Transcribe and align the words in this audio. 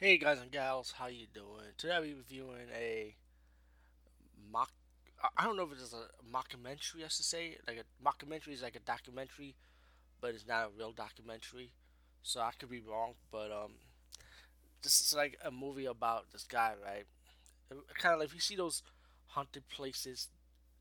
Hey 0.00 0.16
guys 0.16 0.38
and 0.38 0.52
gals, 0.52 0.94
how 0.96 1.08
you 1.08 1.26
doing? 1.34 1.72
Today 1.76 1.94
I'll 1.94 2.02
be 2.02 2.14
reviewing 2.14 2.68
a 2.72 3.16
mock. 4.52 4.70
I 5.36 5.42
don't 5.42 5.56
know 5.56 5.64
if 5.64 5.72
it's 5.72 5.92
a 5.92 6.06
mockumentary, 6.32 7.04
I 7.04 7.08
should 7.08 7.24
say. 7.24 7.56
Like 7.66 7.82
a 7.82 8.04
mockumentary 8.08 8.52
is 8.52 8.62
like 8.62 8.76
a 8.76 8.78
documentary, 8.78 9.56
but 10.20 10.36
it's 10.36 10.46
not 10.46 10.66
a 10.66 10.78
real 10.78 10.92
documentary. 10.92 11.72
So 12.22 12.38
I 12.38 12.52
could 12.56 12.70
be 12.70 12.80
wrong, 12.80 13.14
but 13.32 13.50
um, 13.50 13.72
this 14.84 15.00
is 15.00 15.14
like 15.16 15.36
a 15.44 15.50
movie 15.50 15.86
about 15.86 16.30
this 16.30 16.44
guy, 16.44 16.74
right? 16.80 17.06
Kind 17.98 18.12
of 18.12 18.20
like 18.20 18.28
if 18.28 18.34
you 18.34 18.40
see 18.40 18.54
those 18.54 18.84
haunted 19.30 19.68
places 19.68 20.28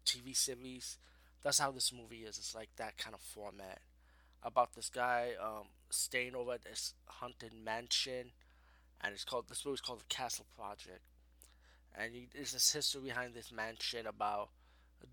TV 0.06 0.36
series, 0.36 1.00
that's 1.42 1.58
how 1.58 1.72
this 1.72 1.92
movie 1.92 2.18
is. 2.18 2.38
It's 2.38 2.54
like 2.54 2.70
that 2.78 3.00
kind 3.00 3.16
of 3.16 3.22
format 3.22 3.80
about 4.44 4.76
this 4.76 4.90
guy 4.90 5.32
um 5.44 5.70
staying 5.90 6.36
over 6.36 6.54
at 6.54 6.64
this 6.66 6.94
haunted 7.08 7.52
mansion 7.52 8.32
and 9.02 9.14
it's 9.14 9.23
called 9.23 9.48
this 9.50 9.66
movie's 9.66 9.82
called 9.82 10.02
the 10.02 10.05
Castle 10.14 10.45
Project. 10.55 11.01
And 11.96 12.14
you, 12.14 12.28
there's 12.33 12.54
this 12.54 12.71
history 12.74 13.01
behind 13.01 13.33
this 13.33 13.51
mansion 13.51 14.05
about 14.05 14.50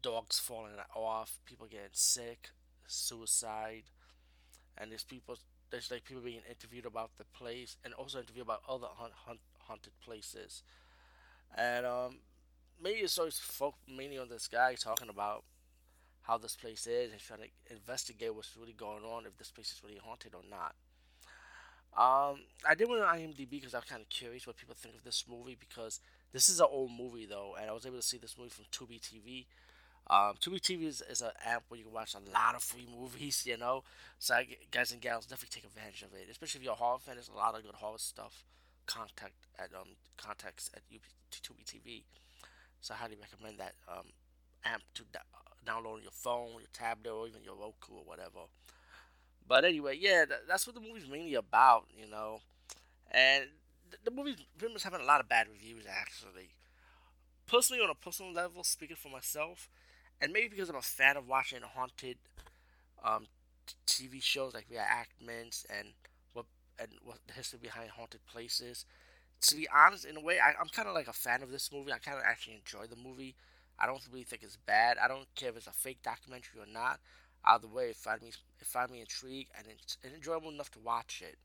dogs 0.02 0.38
falling 0.38 0.72
off, 0.94 1.38
people 1.46 1.66
getting 1.66 1.88
sick, 1.92 2.50
suicide, 2.86 3.84
and 4.76 4.90
there's 4.90 5.04
people 5.04 5.36
there's 5.70 5.90
like 5.90 6.04
people 6.04 6.22
being 6.22 6.42
interviewed 6.48 6.86
about 6.86 7.10
the 7.16 7.24
place 7.24 7.76
and 7.84 7.94
also 7.94 8.20
interviewed 8.20 8.44
about 8.44 8.62
other 8.68 8.86
haunt, 8.90 9.40
haunted 9.58 9.92
places. 10.00 10.62
And 11.56 11.86
um, 11.86 12.18
maybe 12.80 13.00
it's 13.00 13.18
always 13.18 13.38
folk 13.38 13.74
mainly 13.88 14.18
on 14.18 14.28
this 14.28 14.46
guy 14.46 14.74
talking 14.74 15.08
about 15.08 15.44
how 16.22 16.38
this 16.38 16.54
place 16.56 16.86
is 16.86 17.12
and 17.12 17.20
trying 17.20 17.40
to 17.40 17.74
investigate 17.74 18.34
what's 18.34 18.56
really 18.56 18.72
going 18.72 19.04
on, 19.04 19.26
if 19.26 19.36
this 19.36 19.50
place 19.50 19.72
is 19.72 19.82
really 19.82 20.00
haunted 20.02 20.34
or 20.34 20.42
not. 20.48 20.74
Um, 21.96 22.40
I 22.68 22.74
did 22.76 22.88
went 22.88 23.02
on 23.02 23.16
IMDb 23.16 23.50
because 23.50 23.74
I 23.74 23.78
was 23.78 23.84
kind 23.84 24.02
of 24.02 24.08
curious 24.08 24.46
what 24.46 24.56
people 24.56 24.74
think 24.74 24.96
of 24.96 25.04
this 25.04 25.24
movie 25.30 25.56
because 25.58 26.00
this 26.32 26.48
is 26.48 26.58
an 26.58 26.66
old 26.68 26.90
movie 26.90 27.26
though, 27.26 27.54
and 27.60 27.70
I 27.70 27.72
was 27.72 27.86
able 27.86 27.96
to 27.98 28.02
see 28.02 28.18
this 28.18 28.36
movie 28.36 28.50
from 28.50 28.64
Tubi 28.72 29.00
TV. 29.00 29.46
Um, 30.10 30.34
Tubi 30.40 30.60
TV 30.60 30.84
is, 30.86 31.02
is 31.08 31.22
an 31.22 31.30
app 31.44 31.64
where 31.68 31.78
you 31.78 31.84
can 31.84 31.94
watch 31.94 32.14
a 32.14 32.30
lot 32.32 32.54
of 32.56 32.62
free 32.62 32.86
movies, 32.98 33.44
you 33.46 33.56
know. 33.56 33.84
So 34.18 34.34
I, 34.34 34.46
guys 34.70 34.92
and 34.92 35.00
gals 35.00 35.26
definitely 35.26 35.60
take 35.60 35.64
advantage 35.70 36.02
of 36.02 36.12
it, 36.14 36.28
especially 36.30 36.58
if 36.60 36.64
you're 36.64 36.74
a 36.74 36.76
horror 36.76 36.98
fan. 36.98 37.14
There's 37.14 37.28
a 37.28 37.36
lot 37.36 37.56
of 37.56 37.62
good 37.62 37.74
horror 37.76 37.98
stuff. 37.98 38.44
Contact 38.86 39.34
at 39.58 39.70
um 39.74 39.96
contacts 40.18 40.70
at 40.74 40.82
Tubi 40.90 41.64
TV. 41.64 42.02
So 42.80 42.94
I 42.94 42.98
highly 42.98 43.16
recommend 43.20 43.58
that 43.58 43.74
um 43.88 44.06
app 44.64 44.82
to 44.94 45.04
download 45.64 45.94
on 45.94 46.02
your 46.02 46.10
phone, 46.12 46.50
your 46.58 46.68
tablet, 46.72 47.12
or 47.12 47.26
even 47.28 47.42
your 47.44 47.54
Roku 47.54 47.94
or 47.94 48.04
whatever. 48.04 48.40
But 49.46 49.64
anyway, 49.64 49.98
yeah, 50.00 50.24
th- 50.26 50.40
that's 50.48 50.66
what 50.66 50.74
the 50.74 50.80
movie's 50.80 51.08
mainly 51.08 51.34
about, 51.34 51.86
you 51.96 52.08
know. 52.10 52.40
And 53.10 53.46
th- 53.90 54.02
the 54.04 54.10
movie's 54.10 54.36
pretty 54.58 54.74
much 54.74 54.84
having 54.84 55.00
a 55.00 55.04
lot 55.04 55.20
of 55.20 55.28
bad 55.28 55.48
reviews, 55.48 55.84
actually. 55.88 56.50
Personally, 57.46 57.82
on 57.82 57.90
a 57.90 57.94
personal 57.94 58.32
level, 58.32 58.64
speaking 58.64 58.96
for 58.96 59.08
myself, 59.10 59.68
and 60.20 60.32
maybe 60.32 60.48
because 60.50 60.70
I'm 60.70 60.76
a 60.76 60.82
fan 60.82 61.16
of 61.16 61.28
watching 61.28 61.60
haunted 61.62 62.18
um, 63.04 63.26
t- 63.66 63.74
TV 63.86 64.20
shows 64.20 64.54
like 64.54 64.66
reenactments 64.70 65.64
and 65.70 65.88
what 66.32 66.46
and 66.78 66.90
what 67.04 67.18
the 67.26 67.34
history 67.34 67.58
behind 67.62 67.90
haunted 67.90 68.24
places. 68.26 68.86
To 69.42 69.56
be 69.56 69.68
honest, 69.74 70.04
in 70.06 70.16
a 70.16 70.20
way, 70.22 70.38
I, 70.40 70.50
I'm 70.60 70.68
kind 70.68 70.88
of 70.88 70.94
like 70.94 71.08
a 71.08 71.12
fan 71.14 71.42
of 71.42 71.50
this 71.50 71.72
movie. 71.72 71.92
I 71.92 71.98
kind 71.98 72.18
of 72.18 72.24
actually 72.26 72.56
enjoy 72.56 72.86
the 72.86 72.96
movie. 72.96 73.36
I 73.78 73.86
don't 73.86 74.02
really 74.12 74.24
think 74.24 74.42
it's 74.42 74.56
bad. 74.56 74.98
I 74.98 75.08
don't 75.08 75.26
care 75.36 75.50
if 75.50 75.56
it's 75.58 75.66
a 75.66 75.72
fake 75.72 76.02
documentary 76.02 76.60
or 76.60 76.66
not. 76.72 77.00
Either 77.46 77.66
way, 77.68 77.90
it 77.90 77.96
find 77.96 78.22
me 78.22 78.30
find 78.62 78.90
me 78.90 79.00
intrigued 79.00 79.50
and 79.56 79.66
it's 79.68 79.98
enjoyable 80.04 80.50
enough 80.50 80.70
to 80.72 80.78
watch 80.78 81.22
it. 81.26 81.36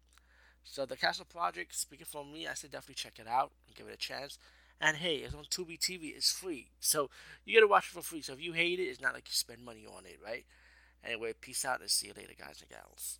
So 0.64 0.86
the 0.86 0.95
Castle 0.95 1.25
Project, 1.25 1.75
speaking 1.75 2.05
for 2.05 2.23
me, 2.23 2.47
I 2.47 2.53
say 2.53 2.67
definitely 2.67 2.95
check 2.95 3.19
it 3.19 3.28
out 3.28 3.52
and 3.67 3.75
give 3.75 3.88
it 3.88 3.94
a 3.94 3.97
chance. 3.97 4.38
And 4.80 4.97
hey, 4.97 5.17
it's 5.17 5.33
on 5.33 5.44
Tubi 5.44 5.77
TV. 5.77 6.16
It's 6.16 6.31
free, 6.31 6.67
so 6.80 7.09
you 7.44 7.53
get 7.53 7.61
to 7.61 7.67
watch 7.67 7.86
it 7.86 7.95
for 7.95 8.02
free. 8.02 8.22
So 8.22 8.33
if 8.33 8.42
you 8.42 8.53
hate 8.53 8.80
it, 8.80 8.83
it's 8.83 9.02
not 9.02 9.14
like 9.14 9.27
you 9.27 9.33
spend 9.33 9.66
money 9.66 9.86
on 9.86 10.05
it, 10.05 10.20
right? 10.23 10.45
Anyway, 11.04 11.33
peace 11.39 11.65
out 11.65 11.82
and 11.82 11.89
see 11.89 12.08
you 12.08 12.14
later, 12.16 12.33
guys 12.37 12.61
and 12.61 12.70
gals. 12.70 13.20